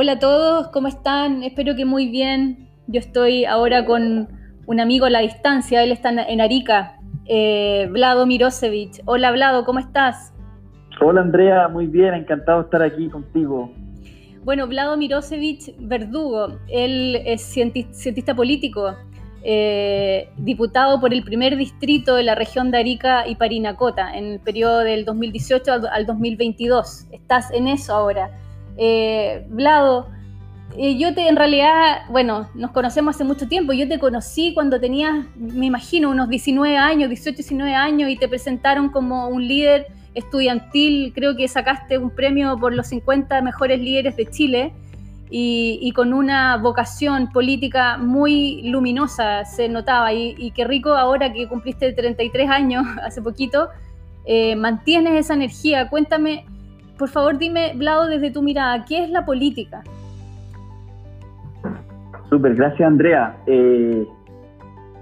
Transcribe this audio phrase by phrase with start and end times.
[0.00, 1.42] Hola a todos, ¿cómo están?
[1.42, 2.68] Espero que muy bien.
[2.86, 4.28] Yo estoy ahora con
[4.64, 9.02] un amigo a la distancia, él está en Arica, eh, Vlado Mirosevich.
[9.06, 10.32] Hola Vlado, ¿cómo estás?
[11.00, 13.72] Hola Andrea, muy bien, encantado de estar aquí contigo.
[14.44, 18.94] Bueno, Vlado Mirosevich Verdugo, él es cientista, político,
[19.42, 24.38] eh, diputado por el primer distrito de la región de Arica y Parinacota en el
[24.38, 27.06] periodo del 2018 al 2022.
[27.10, 28.30] Estás en eso ahora.
[28.78, 30.08] Eh, Vlado,
[30.76, 33.72] yo te, en realidad, bueno, nos conocemos hace mucho tiempo.
[33.72, 38.28] Yo te conocí cuando tenías, me imagino, unos 19 años, 18, 19 años, y te
[38.28, 41.12] presentaron como un líder estudiantil.
[41.14, 44.72] Creo que sacaste un premio por los 50 mejores líderes de Chile
[45.30, 50.12] y, con una vocación política muy luminosa, se notaba.
[50.12, 53.68] Y, qué rico ahora que cumpliste 33 años, hace poquito,
[54.26, 55.88] eh, mantienes esa energía.
[55.88, 56.44] Cuéntame
[56.98, 59.82] por favor, dime, Vlado, desde tu mirada, ¿qué es la política?
[62.28, 63.36] Súper, gracias Andrea.
[63.46, 64.06] Eh,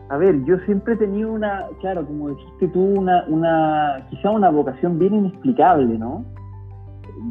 [0.09, 4.51] a ver, yo siempre he tenido una, claro, como dijiste tú, una, una, quizá una
[4.51, 6.25] vocación bien inexplicable, ¿no?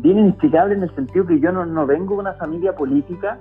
[0.01, 3.37] Bien inexplicable en el sentido que yo no, vengo de una familia política,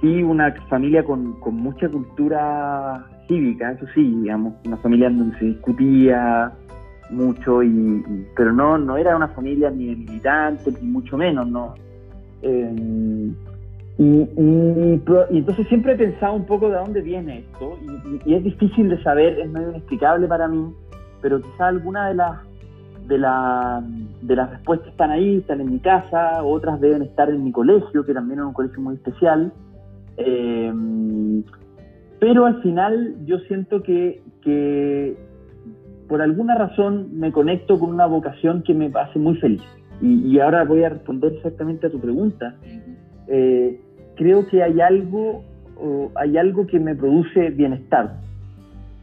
[0.00, 5.44] sí una familia con, con, mucha cultura cívica, eso sí, digamos, una familia donde se
[5.44, 6.52] discutía,
[7.10, 11.74] mucho, y, pero no, no era una familia ni de militantes, ni mucho menos, ¿no?
[12.42, 13.32] Eh,
[13.98, 14.28] y,
[15.30, 17.78] entonces siempre he pensado un poco de dónde viene esto,
[18.24, 20.72] y, es difícil de saber, es medio inexplicable para mí,
[21.20, 22.38] pero quizá alguna de las
[23.06, 23.82] de, la,
[24.20, 28.04] de las respuestas están ahí, están en mi casa, otras deben estar en mi colegio,
[28.04, 29.50] que también es un colegio muy especial.
[30.18, 30.72] Eh,
[32.20, 35.16] pero al final yo siento que, que
[36.08, 39.62] por alguna razón me conecto con una vocación que me hace muy feliz.
[40.00, 42.54] Y, ahora voy a responder exactamente a tu pregunta.
[43.26, 43.80] Eh,
[44.16, 45.42] creo que hay algo,
[46.14, 48.14] hay algo que me produce bienestar,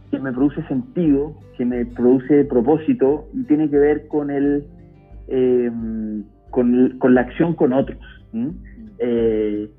[0.10, 4.64] que me produce sentido, que me produce propósito y tiene que ver con el,
[6.50, 8.00] con, con, la acción con otros.
[9.00, 9.70] Eh,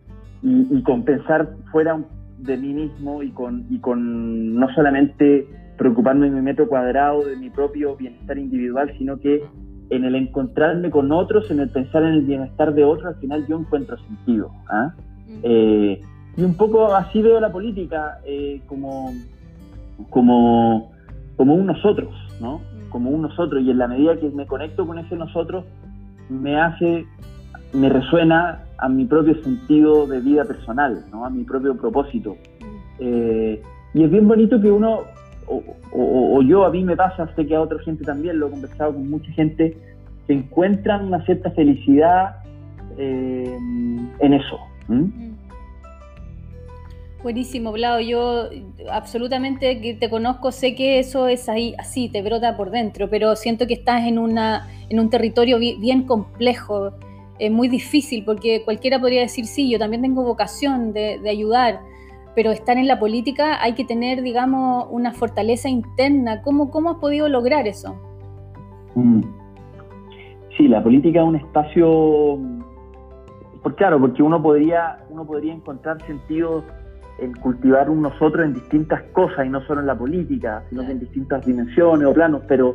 [0.42, 1.98] y, y, con pensar fuera
[2.38, 7.36] de mí mismo y con, y con no solamente preocuparme de mi metro cuadrado, de
[7.36, 9.44] mi propio bienestar individual, sino que
[9.90, 13.46] en el encontrarme con otros, en el pensar en el bienestar de otros, al final
[13.46, 14.50] yo encuentro sentido.
[14.68, 14.94] ¿ah?
[15.42, 16.00] Eh,
[16.36, 19.12] y un poco así veo la política, eh, como,
[20.10, 20.92] como,
[21.36, 22.60] como un nosotros, ¿no?
[22.90, 25.64] Como un nosotros, y en la medida que me conecto con ese nosotros,
[26.28, 27.06] me hace,
[27.72, 31.24] me resuena a mi propio sentido de vida personal, ¿no?
[31.24, 32.36] A mi propio propósito.
[32.98, 33.62] Eh,
[33.94, 35.04] y es bien bonito que uno
[35.48, 38.94] o, yo, a mí me pasa, sé que a otra gente también, lo he conversado
[38.94, 39.76] con mucha gente,
[40.26, 42.36] que encuentran una cierta felicidad
[42.98, 43.56] eh,
[44.20, 44.58] en eso.
[44.88, 45.26] Mm.
[47.22, 48.00] Buenísimo, Vlado.
[48.00, 48.50] Yo
[48.90, 53.34] absolutamente que te conozco, sé que eso es ahí, así, te brota por dentro, pero
[53.34, 56.92] siento que estás en, una, en un territorio bien, complejo,
[57.38, 61.80] es muy difícil, porque cualquiera podría decir, sí, yo también tengo vocación de, de ayudar,
[62.36, 66.42] pero estar en la política hay que tener, digamos, una fortaleza interna.
[66.42, 67.96] ¿Cómo, cómo has podido lograr eso?
[68.94, 69.22] Mm.
[70.54, 72.38] Sí, la política es un espacio,
[73.62, 76.62] por claro, porque uno podría, uno podría encontrar sentido
[77.18, 81.00] en cultivar un nosotros en distintas cosas y no solo en la política, sino en
[81.00, 82.74] distintas dimensiones o planos, pero,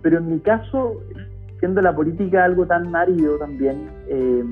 [0.00, 1.00] pero en mi caso,
[1.58, 4.44] siendo la política algo tan árido también, eh,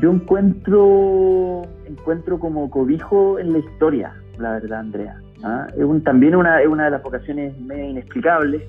[0.00, 5.20] yo encuentro, encuentro como cobijo en la historia, la verdad, Andrea.
[5.42, 5.66] ¿ah?
[6.04, 8.62] También una, es una de las vocaciones medio inexplicables,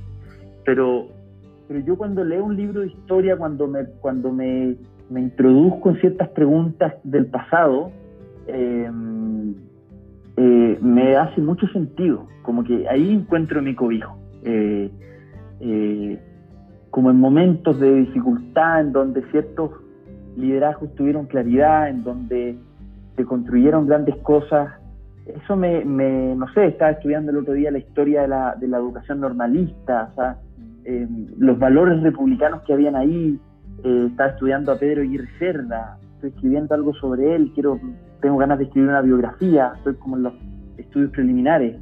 [0.65, 1.07] pero,
[1.67, 4.75] pero yo cuando leo un libro de historia, cuando me, cuando me,
[5.09, 7.91] me introduzco en ciertas preguntas del pasado,
[8.47, 9.55] em,
[10.37, 14.17] eh, me hace mucho sentido, como que ahí encuentro mi cobijo.
[14.43, 14.89] Eh,
[15.59, 16.19] eh,
[16.91, 19.71] como en momentos de dificultad en donde ciertos
[20.39, 22.57] liderazgos tuvieron claridad, en donde
[23.15, 24.73] se construyeron grandes cosas.
[25.25, 28.77] Eso me, no sé, estaba estudiando el otro día la historia de la, de la
[28.77, 30.37] educación normalista, o sea,
[30.85, 33.39] em, los valores republicanos que habían ahí.
[33.83, 37.79] Eh, estaba estudiando a Pedro Aguirre Cerda, estoy escribiendo algo sobre él, quiero,
[38.21, 40.33] tengo ganas de escribir una biografía, estoy como en los
[40.77, 41.77] estudios preliminares.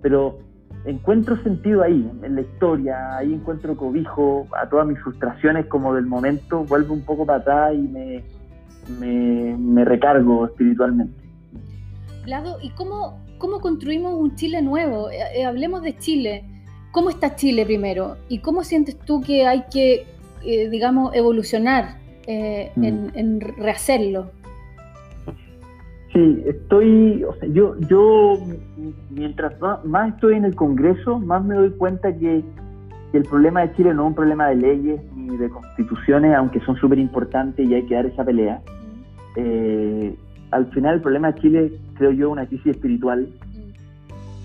[0.00, 0.38] Pero
[0.84, 6.06] encuentro sentido ahí, en la historia, ahí encuentro cobijo a todas mis frustraciones como del
[6.06, 8.24] momento, vuelvo un poco para atrás y me,
[9.58, 11.14] me, recargo espiritualmente.
[12.26, 15.10] Lado, ¿y cómo, cómo construimos un Chile nuevo?
[15.10, 16.44] Eh, eh, hablemos de Chile.
[16.92, 18.16] ¿Cómo está Chile primero?
[18.28, 20.06] ¿Y cómo sientes tú que hay que,
[20.42, 21.98] eh, digamos, evolucionar
[22.30, 22.84] eh, mm.
[23.14, 24.30] en, rehacerlo.
[26.18, 28.40] Sí, estoy, o sea, yo, yo
[29.10, 29.54] mientras
[29.84, 32.42] más estoy en el Congreso, más me doy cuenta que,
[33.12, 36.74] el problema de Chile no es un problema de leyes ni de constituciones, aunque son
[36.76, 38.60] súper importantes y hay que dar esa pelea.
[39.36, 40.14] Eh,
[40.50, 43.28] al final el problema de Chile, creo yo, es una crisis espiritual,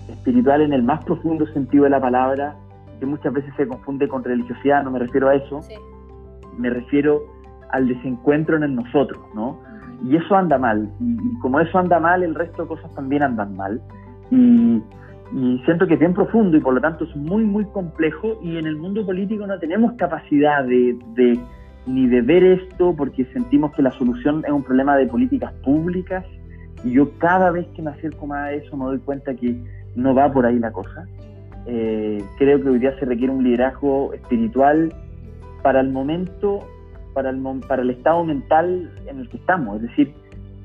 [0.08, 2.54] espiritual en el más profundo sentido de la palabra,
[3.00, 5.60] que muchas veces se confunde con religiosidad, no me refiero a eso,
[6.56, 7.20] me refiero
[7.72, 9.73] al desencuentro en nosotros, ¿no?
[10.02, 13.56] Y eso anda mal, y, como eso anda mal, el resto de cosas también andan
[13.56, 13.80] mal.
[14.30, 14.82] Y,
[15.64, 18.66] siento que es bien profundo y por lo tanto es muy, muy complejo y en
[18.66, 21.40] el mundo político no tenemos capacidad de, de
[21.86, 26.24] ni de ver esto porque sentimos que la solución es un problema de políticas públicas
[26.84, 29.56] y yo cada vez que me acerco más a eso me doy cuenta que
[29.96, 31.06] no va por ahí la cosa.
[31.66, 34.92] Eh, creo que hoy día se requiere un liderazgo espiritual
[35.62, 36.60] para el momento,
[37.14, 39.76] para el, para el estado mental en el que estamos.
[39.76, 40.12] Es decir,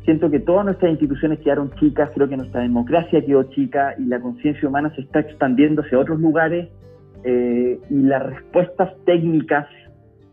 [0.04, 4.20] siento que todas nuestras instituciones quedaron chicas, creo que nuestra democracia quedó chica y la
[4.20, 6.70] conciencia humana se está expandiendo hacia otros lugares
[7.24, 9.68] eh, y las respuestas técnicas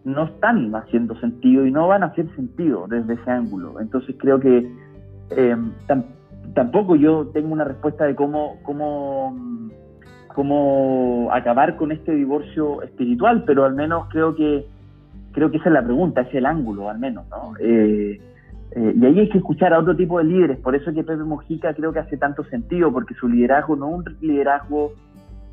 [0.04, 3.80] no están haciendo sentido y no van a hacer sentido desde ese ángulo.
[3.80, 4.70] Entonces creo que
[5.30, 5.56] eh,
[6.54, 9.36] tampoco yo tengo una respuesta de cómo, cómo,
[10.34, 14.64] cómo acabar con este divorcio espiritual, pero al menos creo que
[15.36, 17.52] creo que esa es la pregunta, es el ángulo al menos, ¿no?
[17.60, 18.18] Eh,
[18.70, 21.24] eh, y ahí hay que escuchar a otro tipo de líderes, por eso que Pepe
[21.24, 24.94] Mojica creo que hace tanto sentido, porque su liderazgo no es un liderazgo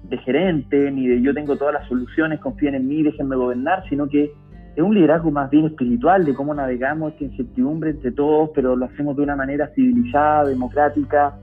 [0.04, 4.08] de gerente, ni de yo tengo todas las soluciones, confíen en mí, déjenme gobernar, sino
[4.08, 4.32] que
[4.74, 8.86] es un liderazgo más bien espiritual de cómo navegamos esta incertidumbre entre todos, pero lo
[8.86, 11.36] hacemos de una manera civilizada, democrática,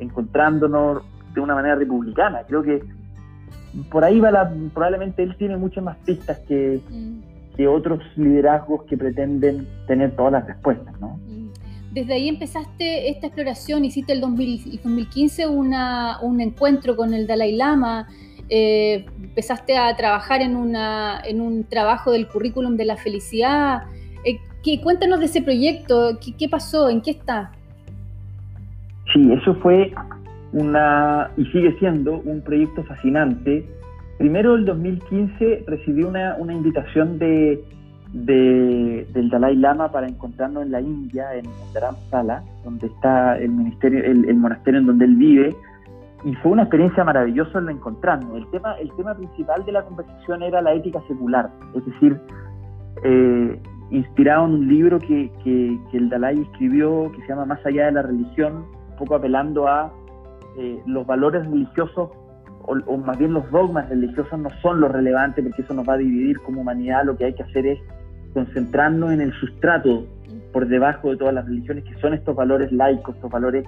[0.00, 1.02] encontrándonos
[1.34, 2.42] de una manera republicana.
[2.46, 2.82] Creo que
[3.90, 7.35] por ahí va la, probablemente él tiene muchas más pistas que, mm.
[7.56, 11.18] Que otros liderazgos que pretenden tener todas las respuestas, ¿no?
[11.28, 11.46] Mm.
[11.92, 18.06] Desde ahí empezaste esta exploración, hiciste el 2015 una, un encuentro con el Dalai Lama,
[18.48, 23.84] eh, empezaste a trabajar en, una, en un trabajo del currículum de la felicidad.
[24.24, 26.90] Eh, ¿qué, cuéntanos de ese proyecto, ¿Qué, pasó?
[26.90, 27.50] ¿En qué está?
[29.12, 29.92] Sí, eso fue
[30.52, 33.64] una, y sigue siendo un proyecto fascinante.
[34.18, 37.62] Primero, el 2015 recibí una, una invitación de,
[38.12, 44.34] del Dalai Lama para encontrarnos en la India, en Dharamsala, donde está el, ministerio, el
[44.36, 45.54] monasterio en donde él vive,
[46.26, 48.36] y fue una experiencia maravillosa el encontrarnos.
[48.36, 52.18] El tema, el tema principal de la conversación era la ética secular, es decir,
[53.04, 53.60] eh,
[53.90, 57.92] inspirado en un libro que, que, el Dalai escribió que se llama Más allá de
[57.92, 59.92] la religión, un poco apelando a
[60.58, 62.10] eh, los valores religiosos
[62.66, 65.98] o, más bien los dogmas religiosos no son lo relevante porque eso nos va a
[65.98, 67.78] dividir como humanidad, lo que hay que hacer es
[68.34, 70.06] concentrarnos en el sustrato
[70.52, 73.64] por debajo de todas las religiones que son estos valores laicos, estos valores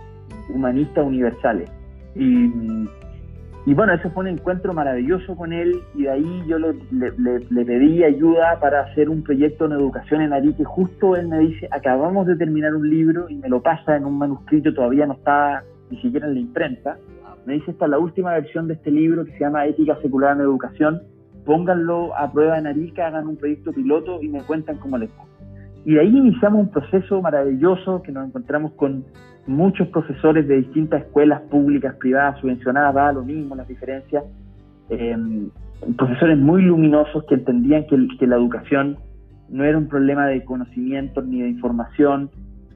[0.53, 1.71] humanistas universales.
[2.15, 8.03] Y, bueno, ese fue un encuentro maravilloso con él y de ahí yo le, pedí
[8.03, 10.65] ayuda para hacer un proyecto en educación en Arique.
[10.65, 14.17] Justo él me dice, acabamos de terminar un libro y me lo pasa en un
[14.19, 16.97] manuscrito, todavía no está ni siquiera en la imprenta.
[17.47, 20.37] Me dice, esta es la última versión de este libro que se llama Ética Secular
[20.37, 21.03] en Educación.
[21.45, 25.25] Pónganlo a prueba en Arica, hagan un proyecto piloto y me cuentan cómo les va.
[25.85, 29.05] Y de ahí iniciamos un proceso maravilloso que nos encontramos con
[29.47, 34.25] muchos profesores de distintas escuelas públicas, privadas, subvencionadas, da lo mismo las diferencias,
[34.91, 35.49] em,
[35.97, 38.99] profesores muy luminosos que entendían que, la educación
[39.49, 42.31] no era un problema de conocimiento ni de información,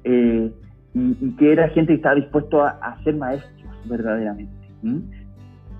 [0.04, 0.50] eh,
[0.94, 4.52] y, que era gente que estaba dispuesto a, ser maestros verdaderamente.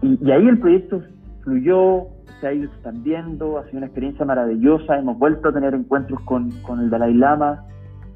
[0.03, 1.03] Y, ahí el proyecto
[1.43, 2.09] fluyó,
[2.41, 6.51] se ha ido expandiendo, ha sido una experiencia maravillosa, hemos vuelto a tener encuentros con,
[6.63, 7.65] con el Dalai Lama.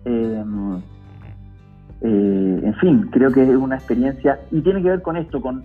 [0.05, 0.45] Eh,
[2.03, 5.65] eh, en fin, creo que es una experiencia y tiene que ver con esto, con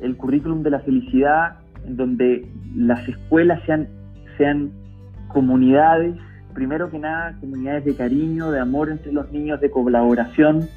[0.00, 3.88] el currículum de la felicidad, en donde las escuelas sean,
[4.36, 4.70] sean
[5.28, 6.16] comunidades,
[6.52, 10.68] primero que nada, comunidades de cariño, de amor entre los niños, de colaboración.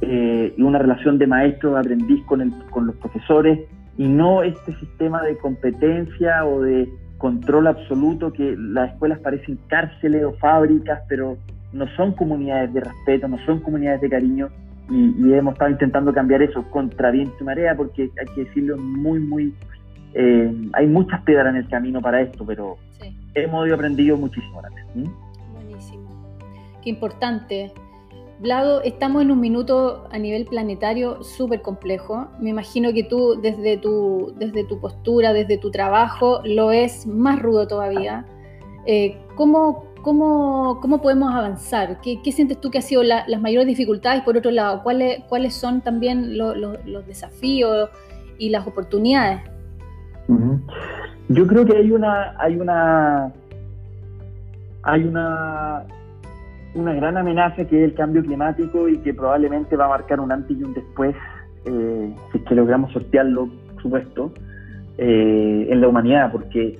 [0.00, 3.60] Eh, y una relación de maestro-aprendiz con, con los profesores
[3.96, 10.24] y no este sistema de competencia o de control absoluto que las escuelas parecen cárceles
[10.24, 11.38] o fábricas, pero
[11.72, 14.48] no son comunidades de respeto, no son comunidades de cariño
[14.90, 19.18] y, hemos estado intentando cambiar eso contra viento y marea porque hay que decirlo muy,
[19.18, 19.54] muy...
[20.12, 22.76] Eh, hay muchas piedras en el camino para esto, pero
[23.34, 25.10] hemos aprendido muchísimo también.
[25.54, 26.08] Buenísimo.
[26.82, 27.72] Qué importante.
[28.40, 32.26] Vlado, estamos en un minuto a nivel planetario súper complejo.
[32.40, 37.40] Me imagino que tú desde tu, desde tu postura, desde tu trabajo, lo es más
[37.40, 38.26] rudo todavía.
[38.86, 42.00] Eh, ¿cómo, cómo, cómo podemos avanzar?
[42.00, 44.22] ¿Qué, ¿Qué, sientes tú que han sido las mayores dificultades?
[44.22, 47.88] Por otro lado, ¿cuáles, cuáles son también los desafíos
[48.38, 49.42] y las oportunidades?
[51.28, 53.32] Yo creo que hay una, hay una,
[54.82, 55.86] hay una,
[56.74, 60.32] una gran amenaza que es el cambio climático y que probablemente va a marcar un
[60.32, 61.14] antes y un después,
[61.66, 64.32] eh, si es que logramos sortearlo, por supuesto,
[64.98, 66.78] eh, en la humanidad, porque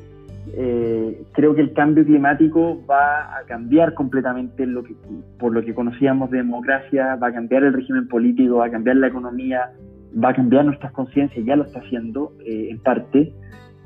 [0.57, 4.95] eh, creo que el cambio climático va a cambiar completamente lo que,
[5.39, 8.97] por lo que conocíamos de democracia, va a cambiar el régimen político, va a cambiar
[8.97, 9.71] la economía,
[10.23, 13.33] va a cambiar nuestras conciencias, ya lo está haciendo eh, en parte,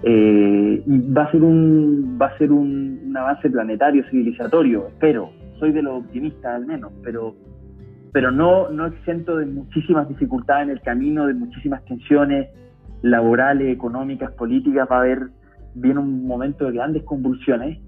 [0.02, 5.72] eh, y va a ser un va a ser un, avance planetario, civilizatorio, espero, soy
[5.72, 7.34] de los optimistas al menos, pero
[8.12, 12.48] pero no, no exento de muchísimas dificultades en el camino, de muchísimas tensiones
[13.02, 15.28] laborales, económicas, políticas, va a haber
[15.74, 17.78] viene un momento de grandes convulsiones,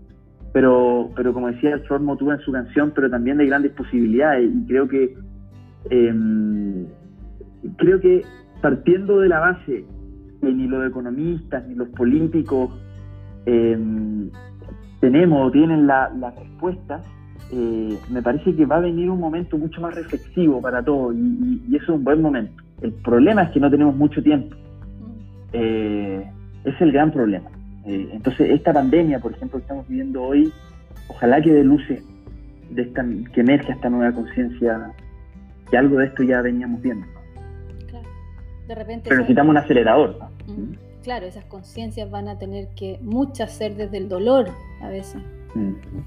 [0.53, 4.51] pero, pero como decía el Ford Motuba en su canción, pero también de grandes posibilidades.
[4.53, 5.15] Y creo que,
[5.91, 6.87] em,
[7.77, 8.23] creo que
[8.61, 9.85] partiendo de la base
[10.41, 12.71] que ni los economistas ni los políticos
[13.47, 14.31] em,
[15.01, 17.03] tenemos o tienen las respuestas,
[17.53, 21.75] eh, me parece que va a venir un momento mucho más reflexivo para todos y,
[21.75, 22.63] eso es un buen momento.
[22.81, 24.55] El problema es que no tenemos mucho tiempo.
[25.53, 26.25] Eh,
[26.65, 27.51] es el gran problema.
[27.87, 30.53] Eh, entonces, esta pandemia, por ejemplo, que estamos viviendo hoy,
[31.09, 32.05] ojalá que luces,
[32.71, 34.93] de esta, que emerja esta nueva conciencia,
[35.71, 37.07] que algo de esto ya veníamos viendo.
[37.89, 38.09] Claro.
[38.69, 40.19] De repente Pero necesitamos un acelerador.
[41.03, 44.51] Claro, esas conciencias van a tener que muchas ser desde el dolor
[44.83, 45.21] a veces,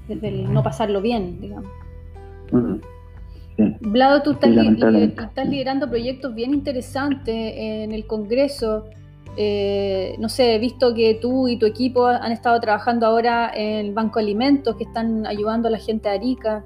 [0.08, 1.70] desde el no pasarlo bien, digamos.
[3.80, 8.84] Vlado, tú estás, estás liderando proyectos bien interesantes en el Congreso.
[9.36, 13.86] Eh, no sé, he visto que tú y tu equipo han estado trabajando ahora en
[13.86, 16.64] el Banco de Alimentos, que están ayudando a la gente de Arica.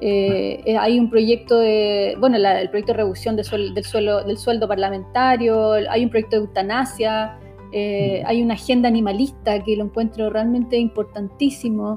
[0.00, 4.68] Eh, eh, hay un proyecto de, bueno, el proyecto de reducción del, suelo, del sueldo
[4.68, 7.38] parlamentario, hay un proyecto de eutanasia,
[7.72, 11.96] hay una agenda animalista que lo encuentro realmente importantísimo.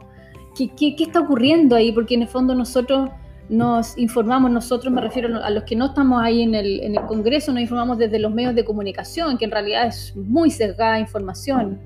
[0.56, 1.92] ¿Qué, qué está ocurriendo ahí?
[1.92, 3.10] Porque en el fondo nosotros
[3.50, 7.06] nos informamos nosotros, me refiero a los que no estamos ahí en el, en el
[7.06, 11.80] Congreso, nos informamos desde los medios de comunicación, que en realidad es muy sesgada información.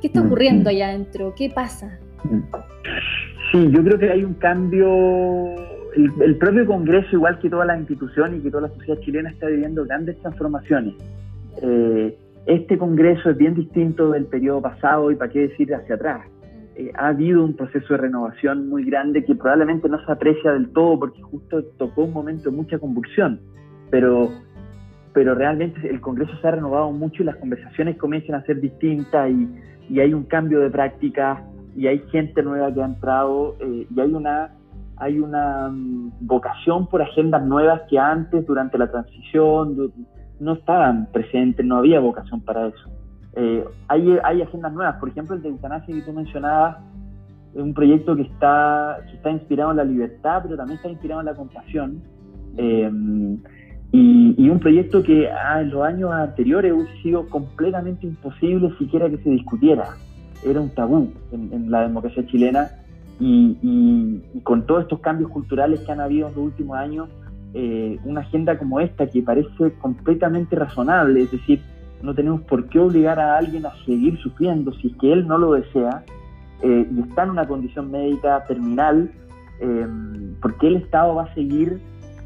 [0.00, 1.34] ¿Qué está ocurriendo allá adentro?
[1.34, 1.98] ¿Qué pasa?
[3.50, 4.86] Sí, yo creo que hay un cambio.
[5.96, 9.46] El, propio Congreso, igual que todas las instituciones y que toda la sociedad chilena, está
[9.46, 10.94] viviendo grandes transformaciones.
[11.62, 12.16] Eh,
[12.48, 16.26] este Congreso es bien distinto del periodo pasado y para qué decir hacia atrás.
[16.76, 20.72] Eh, ha habido un proceso de renovación muy grande que probablemente no se aprecia del
[20.72, 23.40] todo porque justo tocó un momento de mucha convulsión,
[23.90, 24.30] pero,
[25.12, 29.30] pero realmente el Congreso se ha renovado mucho y las conversaciones comienzan a ser distintas
[29.30, 29.46] y,
[29.90, 31.44] y hay un cambio de práctica
[31.76, 34.54] y hay gente nueva que ha entrado eh, y hay una,
[34.96, 39.92] hay una mm, vocación por agendas nuevas que antes, durante la transición,
[40.40, 42.90] no estaban presentes, no había vocación para eso.
[43.34, 46.78] Eh, hay, hay, agendas nuevas, por ejemplo, el de eutanasia que tú mencionabas,
[47.54, 51.26] es un proyecto que está, está inspirado en la libertad, pero también está inspirado en
[51.26, 52.02] la compasión.
[52.56, 52.90] Eh,
[53.90, 59.18] y, un proyecto que ah, en los años anteriores hubiese sido completamente imposible siquiera que
[59.18, 59.96] se discutiera.
[60.44, 62.70] Era un tabú en, la democracia chilena
[63.18, 67.08] y, con todos estos cambios culturales que han habido en los últimos años,
[67.54, 71.60] eh, una agenda como esta que parece completamente razonable, es decir,
[72.02, 75.38] no tenemos por qué obligar a alguien a seguir sufriendo si es que él no
[75.38, 76.04] lo desea
[76.62, 79.10] eh, y está en una condición médica terminal,
[79.60, 79.86] eh,
[80.40, 81.80] porque el Estado va a seguir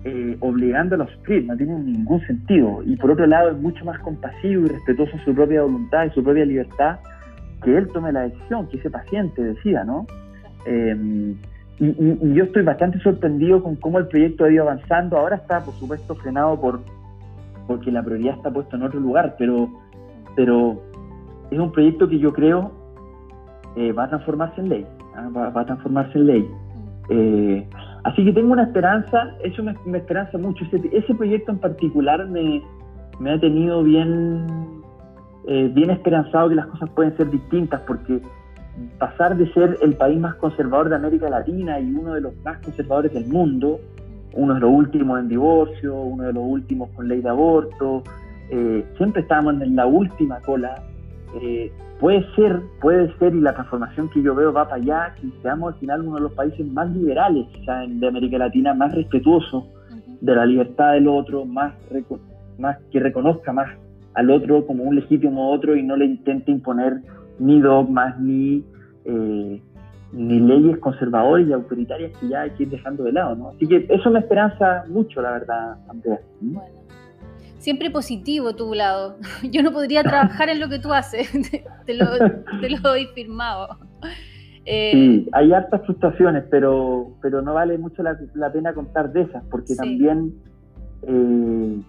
[0.05, 1.47] eh, obligándolo a sufrir?
[1.47, 2.83] No tiene ningún sentido.
[2.85, 6.11] Y por otro lado, es mucho más compasivo y respetuoso de su propia voluntad y
[6.11, 6.99] su propia libertad
[7.63, 10.07] que él tome la decisión, que ese paciente decida, ¿no?
[11.79, 15.19] Y, yo estoy bastante sorprendido con cómo el proyecto ha ido avanzando.
[15.19, 16.81] Ahora está, por supuesto, frenado por
[17.67, 19.69] porque la prioridad está puesta en otro lugar, pero,
[20.37, 20.83] pero
[21.51, 22.73] es un proyecto que yo creo
[23.77, 25.29] eh, va a transformarse en ley, ¿ah?
[25.35, 26.51] va, a transformarse en ley.
[27.09, 27.69] Eh,
[28.05, 32.63] así que tengo una esperanza, eso me, esperanza mucho, ese, proyecto en particular me,
[33.19, 34.47] me ha tenido bien,
[35.47, 38.21] eh, bien esperanzado que las cosas pueden ser distintas, porque
[38.99, 42.59] pasar de ser el país más conservador de América Latina y uno de los más
[42.59, 43.81] conservadores del mundo,
[44.35, 48.03] uno de los últimos en divorcio, uno de los últimos con ley de aborto,
[48.51, 50.83] eh, siempre estábamos en la última cola.
[51.41, 55.29] Eh, puede ser, puede ser, y la transformación que yo veo va para allá, que
[55.43, 57.47] seamos al final uno de los países más liberales
[57.89, 59.69] de América Latina, más respetuoso
[60.21, 61.75] de la libertad del otro, más,
[62.59, 63.69] más que reconozca más
[64.15, 67.01] al otro como un legítimo otro y no le intente imponer
[67.43, 68.65] ni dogmas ni,
[69.05, 69.63] eh,
[70.13, 73.49] ni leyes conservadoras y autoritarias que ya hay que ir dejando de lado, ¿no?
[73.49, 76.21] Así que eso me esperanza mucho, la verdad, Andrea.
[76.41, 76.83] Bueno.
[77.59, 79.17] Siempre positivo tu lado.
[79.51, 81.31] Yo no podría trabajar en lo que tú haces,
[81.87, 82.07] te, lo,
[82.81, 83.77] doy firmado.
[84.65, 89.43] Eh, sí, hay hartas frustraciones, pero, pero no vale mucho la, pena contar de esas,
[89.51, 90.35] porque también,
[91.03, 91.81] eh,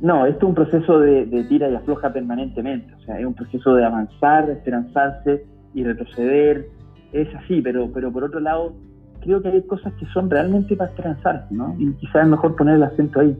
[0.00, 3.34] no, esto es un proceso de, de, tira y afloja permanentemente, o sea, es un
[3.34, 6.68] proceso de avanzar, de esperanzarse y retroceder,
[7.12, 8.74] es así, pero, pero por otro lado,
[9.20, 11.74] creo que hay cosas que son realmente para esperanzarse, ¿no?
[11.78, 13.36] Y quizás es mejor poner el acento ahí.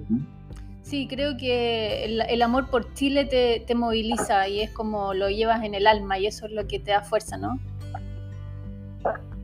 [0.82, 5.64] Sí, creo que el, amor por Chile te, te, moviliza y es como lo llevas
[5.64, 7.58] en el alma y eso es lo que te da fuerza, ¿no?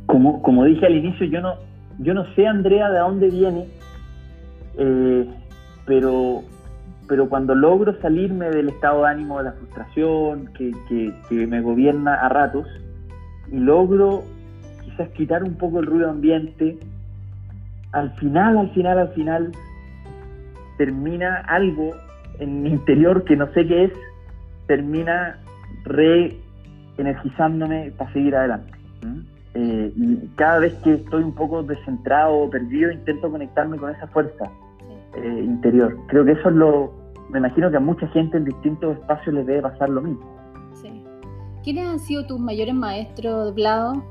[0.06, 1.54] Como, como dije al inicio, yo no,
[1.98, 3.66] yo no sé, Andrea, de dónde viene,
[4.78, 5.26] eh,
[5.84, 6.42] pero,
[7.12, 11.60] pero cuando logro salirme del estado de ánimo de la frustración que, que, que me
[11.60, 12.66] gobierna a ratos,
[13.50, 14.22] y logro
[14.82, 16.78] quizás quitar un poco el ruido ambiente,
[17.92, 19.52] al final, al final, al final,
[20.78, 21.90] termina algo
[22.38, 23.92] en mi interior que no sé qué es,
[24.66, 25.38] termina
[25.84, 28.72] re-energizándome para seguir adelante.
[29.52, 34.06] Eh, y cada vez que estoy un poco descentrado o perdido, intento conectarme con esa
[34.06, 34.50] fuerza
[35.14, 35.94] eh, interior.
[36.06, 37.01] Creo que eso es lo,
[37.32, 40.42] me imagino que a mucha gente en distintos espacios les debe pasar lo mismo.
[41.64, 44.02] ¿Quiénes han sido tus mayores maestros, Vlado?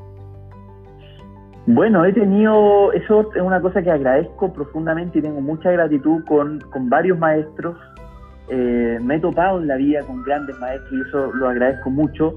[1.67, 6.61] Bueno, he tenido, eso es una cosa que agradezco profundamente y tengo mucha gratitud con,
[6.89, 7.77] varios maestros.
[8.49, 12.35] Eh, me he topado en la vida con grandes maestros y eso lo agradezco mucho.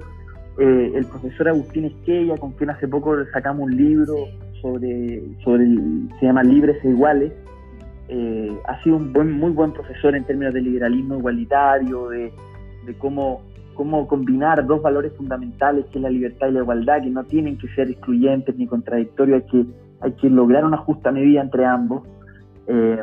[0.58, 4.14] Eh, el profesor Agustín Esquella, con quien hace poco sacamos un libro
[4.60, 5.64] sobre, sobre
[6.18, 7.32] se llama Libres e Iguales,
[8.08, 12.32] eh, ha sido un buen, muy buen profesor en términos de liberalismo igualitario, de,
[12.86, 13.42] de cómo
[13.74, 17.58] cómo combinar dos valores fundamentales que es la libertad y la igualdad, que no tienen
[17.58, 19.66] que ser excluyentes ni contradictorios, hay que,
[20.00, 22.02] hay que lograr una justa medida entre ambos.
[22.66, 23.02] Eh,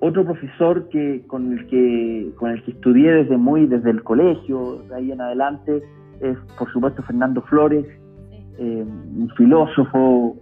[0.00, 4.82] otro profesor que, con, el que, con el que estudié desde muy desde el colegio,
[4.88, 5.82] de ahí en adelante,
[6.20, 7.86] es por supuesto Fernando Flores,
[8.58, 10.36] eh, un filósofo,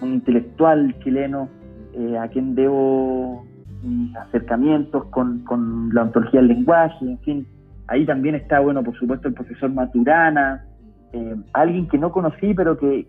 [0.00, 1.48] un intelectual chileno,
[1.94, 3.44] eh, a quien debo
[3.82, 7.46] mis acercamientos con, con la ontología del lenguaje, en fin,
[7.90, 10.64] Ahí también está, bueno, por supuesto, el profesor Maturana,
[11.12, 13.08] eh, alguien que no conocí, pero que,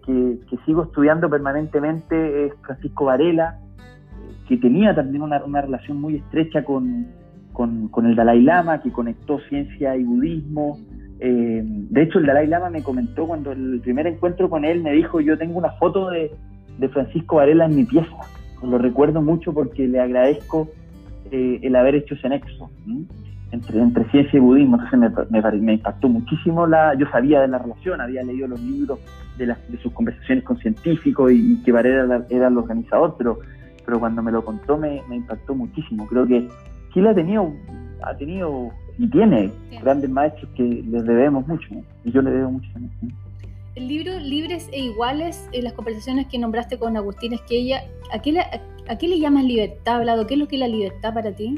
[0.66, 3.60] sigo estudiando permanentemente es Francisco Varela,
[4.48, 7.06] que tenía también una, relación muy estrecha con,
[8.04, 10.80] el Dalai Lama, que conectó ciencia y budismo.
[11.20, 14.94] Eh, de hecho, el Dalai Lama me comentó cuando el primer encuentro con él me
[14.94, 16.32] dijo, yo tengo una foto de,
[16.92, 18.18] Francisco Varela en mi pieza.
[18.64, 20.70] Lo recuerdo mucho porque le agradezco
[21.32, 22.70] eh, el haber hecho ese nexo
[23.52, 27.58] entre, entre ciencia y budismo, entonces me, me, impactó muchísimo la, yo sabía de la
[27.58, 29.00] relación, había leído los libros
[29.38, 33.40] de, las, de sus conversaciones con científicos y, que Varela era, el organizador, pero,
[33.86, 36.08] pero cuando me lo contó me, impactó muchísimo.
[36.08, 36.48] Creo que
[36.94, 37.52] Chile ha tenido,
[38.04, 41.68] ha tenido y tiene grandes maestros que les debemos mucho,
[42.06, 42.70] y yo le debo mucho.
[43.74, 48.34] El libro Libres e Iguales, en las conversaciones que nombraste con Agustín Esquella, ¿a qué,
[48.34, 50.28] le, ¿a qué le llamas libertad, Hablado?
[50.28, 51.58] ¿Qué es lo que es la libertad para ti?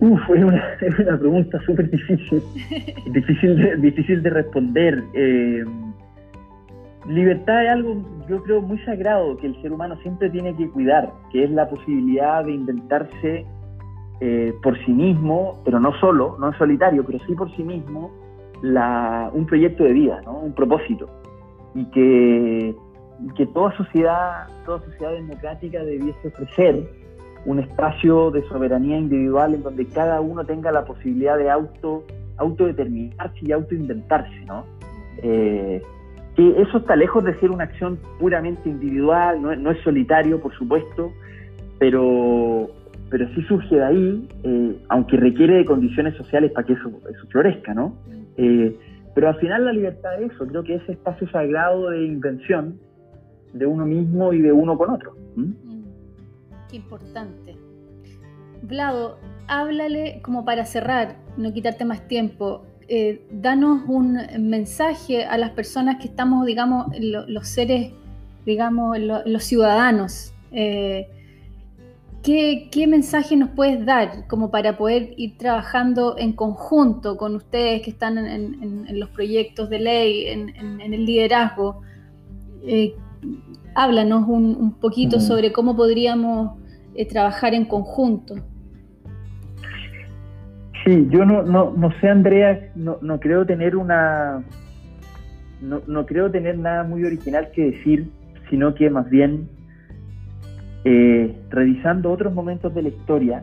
[0.00, 2.42] Uf, es una, una pregunta súper difícil,
[3.12, 5.04] difícil de, difícil de responder.
[5.14, 5.64] Eh,
[7.08, 11.12] libertad es algo, yo creo, muy sagrado que el ser humano siempre tiene que cuidar,
[11.30, 13.46] que es la posibilidad de inventarse
[14.20, 18.23] eh, por sí mismo, pero no solo, no en solitario, pero sí por sí mismo,
[19.32, 20.38] un proyecto de vida, ¿no?
[20.38, 21.08] un propósito.
[21.74, 22.74] Y que,
[23.36, 26.88] que toda sociedad, toda sociedad democrática debiese ofrecer
[27.46, 32.04] un espacio de soberanía individual en donde cada uno tenga la posibilidad de auto
[32.36, 34.64] autodeterminarse y autoinventarse, ¿no?
[35.18, 35.80] Eh,
[36.36, 41.12] que eso está lejos de ser una acción puramente individual, no, es solitario, por supuesto,
[41.78, 42.68] pero,
[43.08, 47.26] pero sí surge de ahí, eh, aunque requiere de condiciones sociales para que eso, eso
[47.28, 47.94] florezca, ¿no?
[48.36, 48.76] Eh,
[49.14, 52.78] pero al final la libertad es eso, creo que ese espacio sagrado de invención
[53.52, 55.14] de uno mismo y de uno con otro
[56.74, 57.56] importante.
[58.62, 62.66] Vlado, háblale como para cerrar, no quitarte más tiempo.
[62.88, 67.92] Eh, danos un mensaje a las personas que estamos, digamos, los seres,
[68.44, 70.34] digamos, los ciudadanos.
[70.52, 71.08] Eh,
[72.24, 77.90] ¿qué, mensaje nos puedes dar como para poder ir trabajando en conjunto con ustedes que
[77.90, 81.82] están en, los proyectos de ley, en, el liderazgo?
[82.66, 82.94] Eh,
[83.74, 86.58] háblanos un, poquito sobre cómo podríamos
[86.94, 88.36] eh, trabajar en conjunto.
[90.84, 94.44] Sí, yo no, no, no sé, Andrea, no, no creo tener una,
[95.62, 98.10] no, no, creo tener nada muy original que decir,
[98.50, 99.48] sino que más bien
[100.84, 103.42] eh, revisando otros momentos de la historia,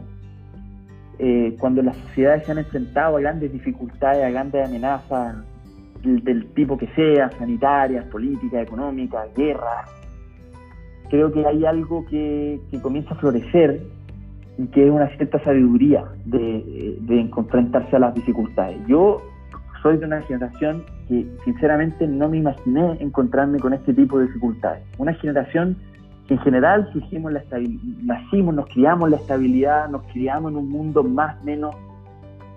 [1.18, 5.38] eh, cuando las sociedades se han enfrentado a grandes dificultades, a grandes amenazas
[6.04, 9.90] del, tipo que sea, sanitarias, políticas, económicas, guerras,
[11.10, 13.82] creo que hay algo que, comienza a florecer
[14.58, 18.78] y que es una cierta sabiduría de, de enfrentarse a las dificultades.
[18.88, 19.22] Yo
[19.82, 24.84] soy de una generación que sinceramente no me imaginé encontrarme con este tipo de dificultades.
[24.98, 25.78] Una generación
[26.32, 27.44] en general surgimos la
[28.04, 31.76] nacimos, nos criamos la estabilidad, nos criamos en un mundo más menos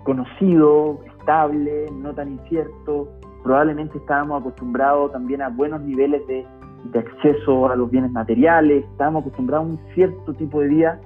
[0.05, 3.09] conocido, estable, no tan incierto.
[3.43, 6.45] Probablemente estábamos acostumbrados también a buenos niveles de,
[6.93, 11.01] de acceso a los bienes materiales, estábamos acostumbrados a un cierto tipo de vida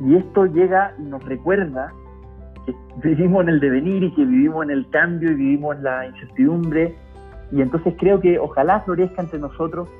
[0.00, 1.92] y esto llega y nos recuerda
[2.64, 2.74] que
[3.06, 6.96] vivimos en el devenir y que vivimos en el cambio y vivimos en la incertidumbre.
[7.52, 9.90] Y entonces creo que ojalá florezca entre nosotros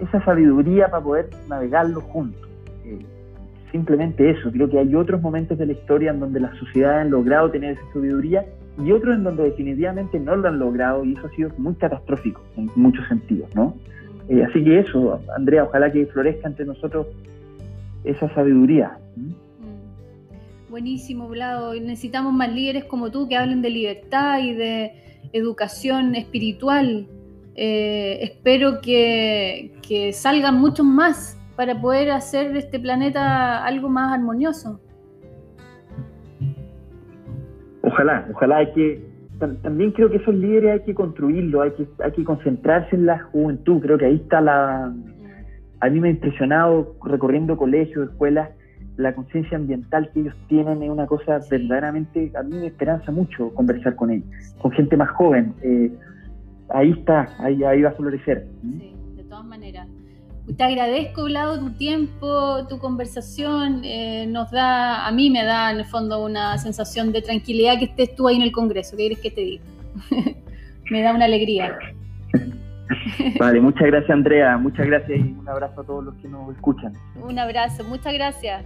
[0.00, 2.48] esa sabiduría para poder navegarlo juntos.
[2.84, 2.98] Eh,
[3.72, 7.10] simplemente eso, creo que hay otros momentos de la historia en donde las sociedades han
[7.10, 8.44] logrado tener esa sabiduría
[8.78, 12.40] y otros en donde definitivamente no lo han logrado y eso ha sido muy catastrófico
[12.56, 13.74] en muchos sentidos, ¿no?
[14.28, 17.06] Eh, así que eso, Andrea, ojalá que florezca entre nosotros
[18.04, 18.96] esa sabiduría.
[20.70, 21.74] Buenísimo, Vlado.
[21.74, 24.92] Necesitamos más líderes como tú que hablen de libertad y de
[25.32, 27.06] educación espiritual.
[27.62, 29.70] Eh, espero que,
[30.14, 34.80] salgan muchos más para poder hacer de este planeta algo más armonioso.
[37.82, 39.06] Ojalá, ojalá hay que,
[39.62, 43.18] también creo que esos líderes hay que construirlos, hay que, hay que concentrarse en la
[43.24, 44.94] juventud, creo que ahí está la...
[45.80, 48.48] A mí me ha impresionado recorriendo colegios, escuelas,
[48.96, 53.52] la conciencia ambiental que ellos tienen es una cosa verdaderamente, a mí me esperanza mucho
[53.52, 54.28] conversar con ellos,
[54.62, 55.52] con gente más joven.
[55.62, 55.92] Eh,
[56.72, 58.46] ahí está, ahí, ahí va a florecer.
[58.62, 59.88] Sí, de todas maneras.
[60.56, 63.82] Te agradezco, Vlado, tu tiempo, tu conversación.
[63.84, 67.84] Eh, nos da, a mí me da en el fondo una sensación de tranquilidad que
[67.84, 68.96] estés tú ahí en el Congreso.
[68.96, 69.64] ¿Qué quieres que te diga?
[70.90, 71.78] me da una alegría.
[73.38, 76.92] Vale, muchas gracias Andrea, muchas gracias y un abrazo a todos los que nos escuchan.
[77.22, 78.64] Un abrazo, muchas gracias.